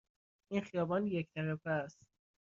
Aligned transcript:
این 0.51 0.61
خیابان 0.61 1.07
یک 1.07 1.27
طرفه 1.35 1.69
است. 1.69 1.99